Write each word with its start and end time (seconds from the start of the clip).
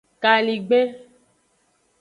Kaligben. 0.23 0.87